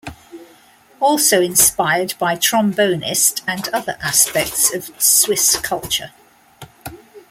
Also 0.99 1.39
inspired 1.41 2.15
by 2.17 2.33
trombonist 2.35 3.43
and 3.47 3.67
other 3.67 3.99
aspects 4.01 4.73
of 4.73 4.89
Swiss 4.99 5.55
culture. 5.57 6.11